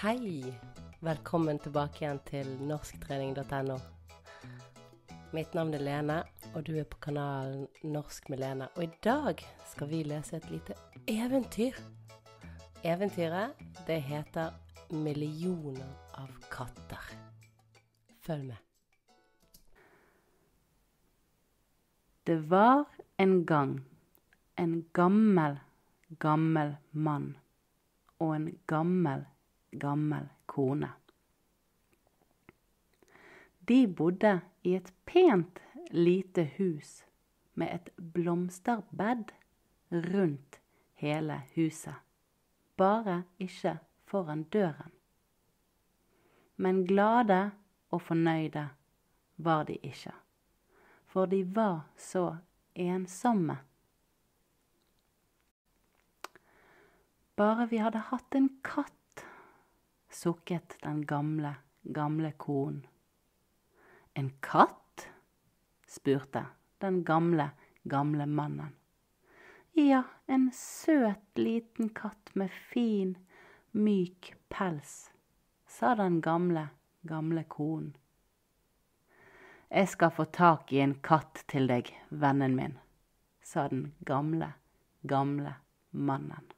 [0.00, 0.54] Hei!
[1.04, 3.74] Velkommen tilbake igjen til norsktrening.no.
[5.36, 6.14] Mitt navn er Lene,
[6.54, 8.70] og du er på kanalen Norsk med Lene.
[8.78, 10.72] Og i dag skal vi lese et lite
[11.04, 11.76] eventyr.
[12.80, 14.54] Eventyret, det heter
[14.88, 17.12] 'Millioner av katter'.
[18.24, 18.56] Følg med.
[22.26, 22.86] Det var
[23.18, 23.84] en gang
[24.56, 25.60] en gammel,
[26.18, 27.36] gammel mann
[28.18, 29.26] og en gammel,
[29.72, 30.92] gammel kone.
[33.68, 37.04] De bodde i et pent lite hus
[37.54, 39.32] med et blomsterbed
[39.90, 40.60] rundt
[41.00, 41.94] hele huset,
[42.76, 43.78] bare ikke
[44.10, 44.92] foran døren.
[46.56, 47.50] Men glade
[47.90, 48.68] og fornøyde
[49.36, 50.12] var de ikke,
[51.06, 52.36] for de var så
[52.74, 53.56] ensomme.
[57.36, 58.99] Bare vi hadde hatt en katt,
[60.10, 62.86] sukket den gamle, gamle konen.
[64.14, 65.08] En katt?
[65.86, 66.46] spurte
[66.78, 67.50] den gamle,
[67.82, 68.76] gamle mannen.
[69.72, 73.16] Ja, en søt liten katt med fin,
[73.70, 75.10] myk pels,
[75.66, 76.68] sa den gamle,
[77.02, 77.96] gamle konen.
[79.70, 82.72] Jeg skal få tak i en katt til deg, vennen min,
[83.42, 84.52] sa den gamle,
[85.06, 85.54] gamle
[85.90, 86.48] mannen.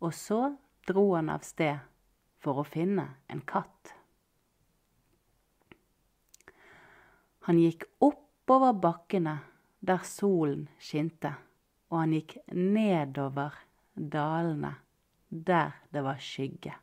[0.00, 1.78] Og så dro han av sted
[2.40, 3.94] for å finne en katt.
[7.48, 9.38] Han gikk oppover bakkene
[9.80, 11.32] der solen skinte,
[11.90, 13.56] og han gikk nedover
[13.94, 14.74] dalene
[15.28, 16.74] der det var skygge.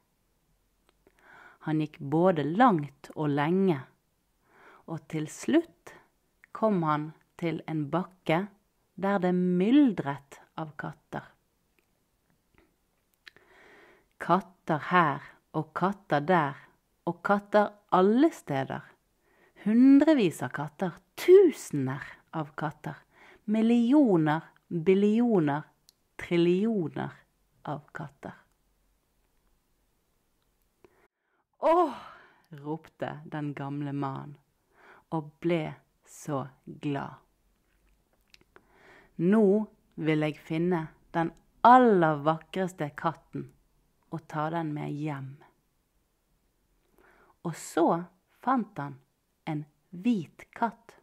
[1.68, 3.82] Han gikk både langt og lenge,
[4.88, 5.94] og til slutt
[6.56, 8.46] kom han til en bakke
[8.96, 11.26] der det myldret av katter.
[14.18, 15.24] Katter her
[15.58, 16.58] og katter der,
[17.06, 18.84] og katter alle steder.
[19.64, 22.04] Hundrevis av katter, tusener
[22.38, 22.98] av katter.
[23.46, 25.64] Millioner, billioner,
[26.20, 27.16] trillioner
[27.64, 28.36] av katter.
[31.60, 31.96] Åh!
[32.50, 34.38] ropte den gamle mannen
[35.12, 35.74] og ble
[36.08, 37.20] så glad.
[39.18, 40.82] Nå vil jeg finne
[41.16, 41.32] den
[41.68, 43.48] aller vakreste katten
[44.10, 45.36] og ta den med hjem.
[47.48, 48.04] Og så
[48.44, 48.98] fant han
[49.46, 50.98] en hvit katt.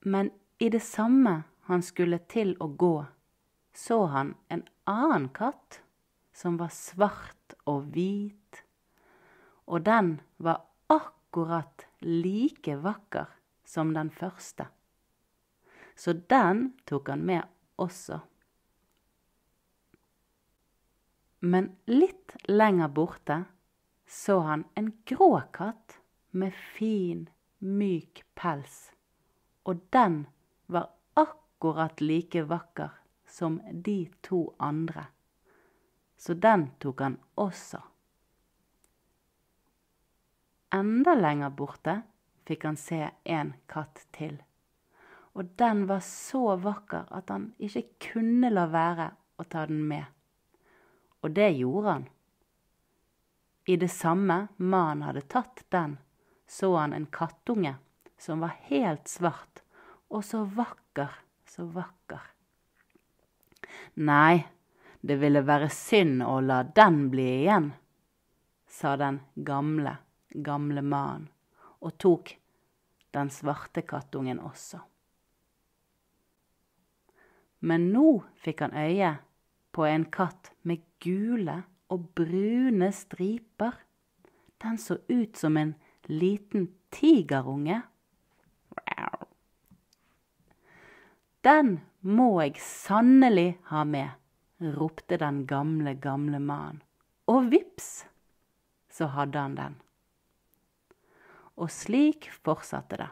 [0.00, 2.96] Men i det samme han skulle til å gå,
[3.72, 5.80] så han en annen katt
[6.32, 8.62] som var svart og hvit,
[9.70, 13.28] og den var akkurat like vakker
[13.64, 14.66] som den første.
[15.94, 17.44] Så den tok han med
[17.76, 18.22] også.
[21.40, 23.44] Men litt lenger borte
[24.06, 27.28] så han en grå katt med fin,
[27.58, 28.90] myk pels,
[29.64, 30.26] og den
[30.66, 32.92] var akkurat like vakker
[33.26, 35.06] som de to andre,
[36.16, 37.80] så den tok han også.
[40.76, 41.96] Enda lenger borte
[42.44, 44.36] fikk han se en katt til,
[45.32, 50.04] og den var så vakker at han ikke kunne la være å ta den med.
[51.20, 52.06] Og det gjorde han.
[53.64, 55.98] I det samme mannen hadde tatt den,
[56.48, 57.74] så han en kattunge
[58.18, 59.62] som var helt svart
[60.08, 61.12] og så vakker,
[61.46, 62.24] så vakker.
[63.94, 64.42] Nei,
[65.00, 67.70] det ville være synd å la den bli igjen,
[68.66, 69.96] sa den gamle,
[70.34, 71.28] gamle mannen
[71.80, 72.34] og tok
[73.14, 74.80] den svarte kattungen også.
[77.66, 79.14] Men nå fikk han øye
[79.72, 83.78] på en katt med gule og brune striper.
[84.62, 85.74] Den så ut som en
[86.10, 87.82] liten tigerunge.
[91.40, 94.10] Den må jeg sannelig ha med,
[94.76, 96.82] ropte den gamle, gamle mannen.
[97.30, 98.04] Og vips,
[98.90, 99.78] så hadde han den.
[101.56, 103.08] Og slik fortsatte det.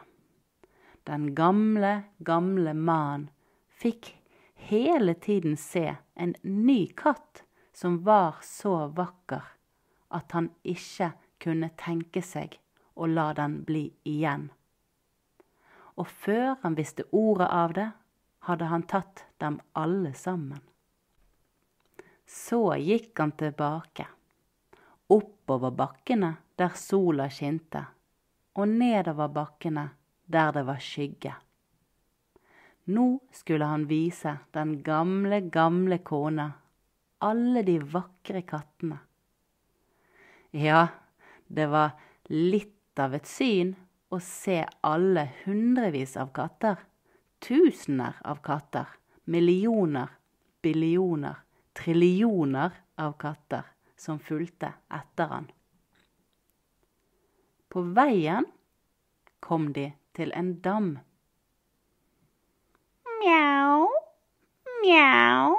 [1.09, 3.29] Den gamle, gamle mannen
[3.79, 4.11] fikk
[4.69, 7.43] hele tiden se en ny katt
[7.73, 9.43] som var så vakker
[10.07, 12.57] at han ikke kunne tenke seg
[12.99, 14.49] å la den bli igjen.
[15.95, 17.87] Og før han visste ordet av det,
[18.47, 20.59] hadde han tatt dem alle sammen.
[22.27, 24.05] Så gikk han tilbake,
[25.07, 27.85] oppover bakkene der sola skinte,
[28.59, 29.89] og nedover bakkene
[30.27, 31.39] der det var skygge.
[32.89, 36.51] Nå skulle han vise den gamle, gamle kona
[37.19, 38.97] alle de vakre kattene.
[40.51, 40.87] Ja,
[41.47, 41.91] det var
[42.31, 43.75] litt av et syn
[44.09, 46.79] å se alle hundrevis av katter,
[47.43, 48.87] tusener av katter,
[49.29, 50.09] millioner,
[50.63, 51.43] billioner,
[51.77, 53.67] trillioner av katter
[53.99, 55.51] som fulgte etter han.
[57.69, 58.47] På veien
[59.39, 60.95] kom de til en dam.
[63.19, 63.89] Mjau,
[64.79, 65.55] mjau,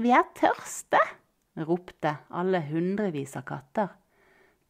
[0.00, 1.00] vi er tørste,
[1.68, 3.90] ropte alle hundrevis av katter.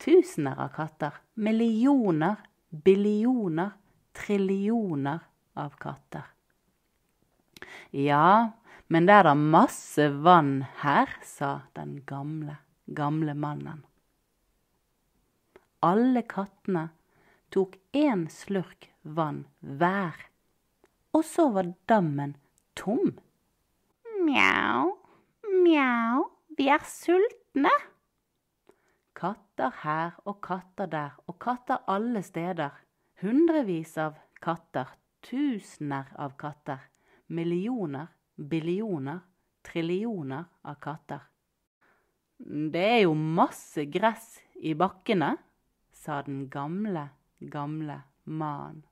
[0.03, 2.41] Tusener av katter, millioner,
[2.75, 3.71] billioner,
[4.19, 5.23] trillioner
[5.63, 6.27] av katter.
[7.95, 8.51] Ja,
[8.91, 12.59] men det er da masse vann her, sa den gamle,
[12.91, 13.87] gamle mannen.
[15.87, 16.89] Alle kattene
[17.55, 20.19] tok én slurk vann hver,
[21.15, 22.35] og så var dammen
[22.77, 23.15] tom.
[24.25, 24.95] Mjau,
[25.63, 26.25] mjau,
[26.59, 27.73] vi er sultne.
[29.15, 32.75] Katter her og katter der og katter alle steder.
[33.23, 34.89] Hundrevis av katter,
[35.23, 36.81] tusener av katter,
[37.31, 39.23] millioner, billioner,
[39.65, 41.23] trillioner av katter.
[42.75, 45.37] Det er jo masse gress i bakkene,
[45.95, 47.07] sa den gamle,
[47.39, 48.83] gamle mannen.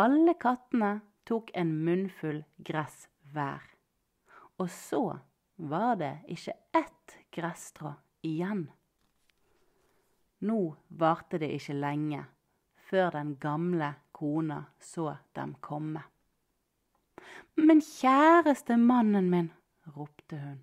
[0.00, 3.02] Alle kattene tok en munnfull gress
[3.34, 3.64] hver,
[4.56, 5.02] og så
[5.70, 7.92] var det ikke ett gresstrå
[8.24, 8.62] igjen.
[10.48, 10.60] Nå
[11.02, 12.22] varte det ikke lenge
[12.88, 16.06] før den gamle kona så dem komme.
[17.60, 19.52] Men kjæreste mannen min,
[19.84, 20.58] ropte hun,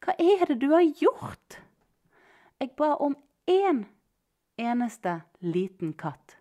[0.00, 1.60] hva er det du har gjort?
[2.56, 3.18] Jeg ba om
[3.50, 3.84] én
[4.56, 6.38] eneste liten katt,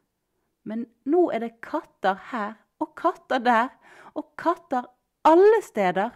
[0.65, 3.69] men nå er det katter her og katter der
[4.17, 4.87] og katter
[5.25, 6.11] alle steder.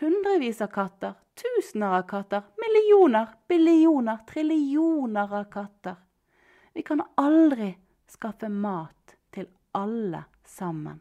[0.00, 5.96] Hundrevis av katter, tusener av katter, millioner, billioner, trillioner av katter.
[6.72, 7.72] Vi kan aldri
[8.08, 11.00] skaffe mat til alle sammen,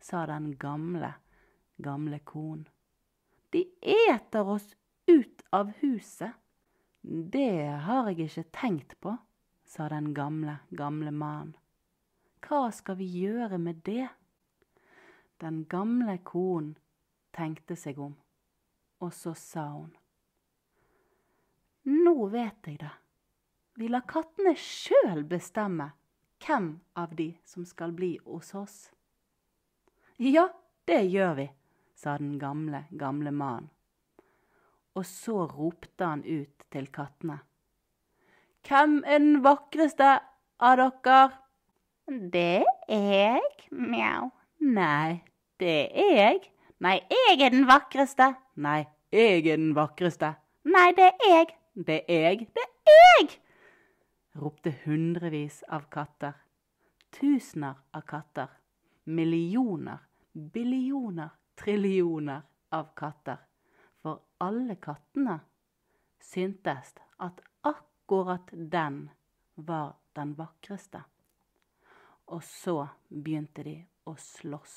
[0.00, 1.14] sa den gamle,
[1.82, 2.68] gamle konen.
[3.52, 4.74] De eter oss
[5.06, 6.32] ut av huset.
[7.02, 9.16] Det har jeg ikke tenkt på,
[9.66, 11.56] sa den gamle, gamle mannen.
[12.52, 14.10] Hva skal vi gjøre med det?
[15.40, 16.74] Den gamle konen
[17.32, 18.12] tenkte seg om,
[19.00, 19.94] og så sa hun.
[21.88, 22.92] Nå vet jeg det.
[23.80, 25.94] Vi lar kattene sjøl bestemme
[26.44, 28.76] hvem av de som skal bli hos oss.
[30.20, 30.50] Ja,
[30.84, 31.50] det gjør vi,
[31.96, 33.70] sa den gamle, gamle mannen.
[34.92, 37.40] Og så ropte han ut til kattene.
[38.68, 40.18] Hvem er den vakreste
[40.60, 41.22] av dere?
[42.08, 44.30] Det er jeg, mjau.
[44.60, 45.22] Nei,
[45.60, 46.40] det er jeg.
[46.82, 48.32] Nei, jeg er den vakreste.
[48.58, 48.82] Nei,
[49.12, 50.34] jeg er den vakreste.
[50.66, 51.46] Nei, det er jeg.
[51.74, 52.48] Det er jeg.
[52.56, 53.28] Det er jeg!
[54.34, 56.34] ropte hundrevis av katter.
[57.12, 58.50] Tusener av katter.
[59.04, 59.98] Millioner,
[60.32, 63.38] billioner, trillioner av katter.
[64.02, 65.38] For alle kattene
[66.22, 69.04] syntes at akkurat den
[69.54, 71.04] var den vakreste.
[72.30, 72.76] Og så
[73.08, 73.76] begynte de
[74.08, 74.76] å slåss.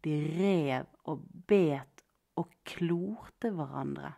[0.00, 2.04] De rev og bet
[2.40, 4.14] og klorte hverandre.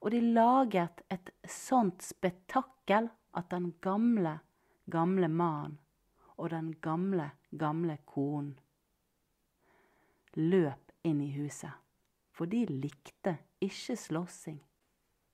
[0.00, 3.08] Og de laget et sånt spetakkel
[3.38, 4.38] at den gamle,
[4.86, 5.78] gamle mannen
[6.38, 8.54] og den gamle, gamle konen
[10.38, 11.72] løp inn i huset,
[12.30, 14.60] for de likte ikke slåssing.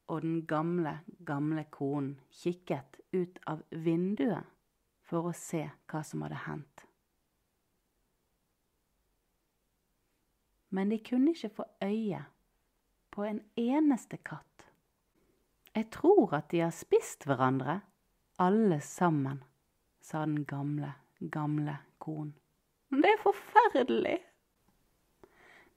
[0.09, 4.54] Og den gamle, gamle konen kikket ut av vinduet
[5.05, 6.85] for å se hva som hadde hendt.
[10.75, 12.25] Men de kunne ikke få øye
[13.15, 14.65] på en eneste katt.
[15.75, 17.81] Jeg tror at de har spist hverandre,
[18.43, 19.43] alle sammen,
[20.03, 22.35] sa den gamle, gamle konen.
[22.95, 24.19] Det er forferdelig.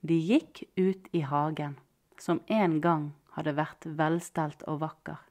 [0.05, 1.77] De gikk ut i hagen,
[2.21, 3.07] som en gang
[3.37, 5.21] hadde vært velstelt og vakker,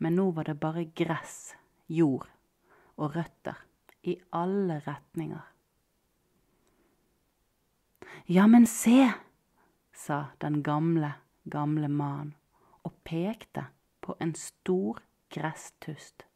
[0.00, 1.52] men nå var det bare gress,
[1.88, 2.31] jord
[3.02, 3.58] og røtter
[4.06, 5.48] i alle retninger.
[8.30, 9.10] Ja, men se,
[9.92, 11.14] sa den gamle,
[11.50, 12.34] gamle mannen
[12.86, 13.66] og pekte
[14.02, 15.00] på en stor
[15.32, 16.26] gresstust.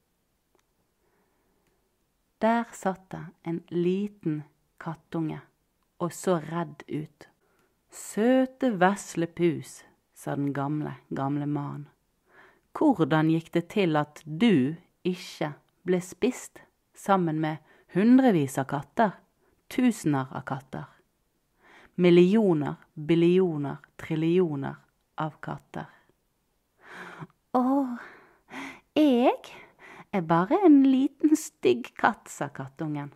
[2.42, 4.42] Der satt det en liten
[4.82, 5.40] kattunge
[6.02, 7.28] og så redd ut.
[7.90, 9.80] Søte, vesle pus,
[10.14, 11.86] sa den gamle, gamle mannen.
[12.76, 15.54] Hvordan gikk det til at du ikke
[15.86, 16.60] ble spist
[16.96, 17.62] sammen med
[17.94, 19.16] hundrevis av katter,
[19.72, 20.92] tusener av katter?
[21.96, 24.76] millioner, billioner, trillioner
[25.14, 25.88] av katter.
[27.56, 27.96] Å,
[28.96, 29.36] jeg
[30.12, 33.14] er bare en liten stygg katt, sa kattungen.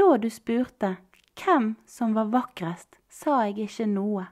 [0.00, 0.96] Da du spurte
[1.36, 4.26] hvem som var vakrest, sa jeg ikke noe,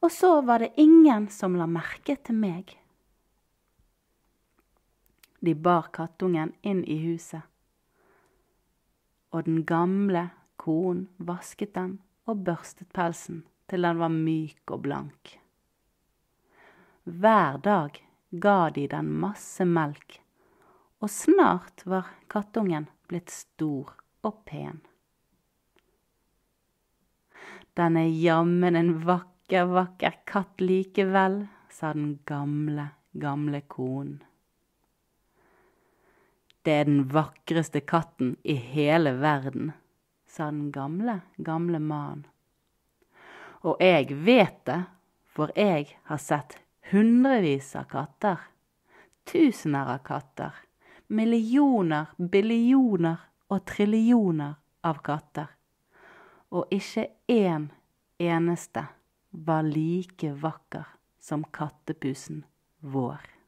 [0.00, 2.76] og så var det ingen som la merke til meg.
[5.40, 7.42] De bar kattungen inn i huset,
[9.32, 10.26] og den gamle
[10.60, 11.96] konen vasket den
[12.28, 15.36] og børstet pelsen til den var myk og blank.
[17.04, 17.96] Hver dag
[18.30, 20.20] ga de den masse melk,
[21.00, 23.94] og snart var kattungen blitt stor
[24.26, 24.82] og pen.
[27.78, 34.18] Den er jammen en vakker, vakker katt likevel, sa den gamle, gamle konen.
[36.62, 39.72] Det er den vakreste katten i hele verden,
[40.28, 42.26] sa den gamle, gamle mannen.
[43.64, 44.80] Og jeg vet det,
[45.28, 46.58] for jeg har sett
[46.90, 48.40] hundrevis av katter,
[49.28, 50.52] tusener av katter,
[51.08, 55.56] millioner, billioner og trillioner av katter
[56.50, 57.68] og ikke én
[58.18, 58.84] eneste
[59.30, 60.86] var like vakker
[61.22, 62.42] som kattepusen
[62.80, 63.39] vår.